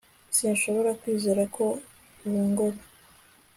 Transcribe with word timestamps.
sinshobora 0.35 0.91
kwizera 1.01 1.43
ko 1.55 1.65
urongora 2.25 2.77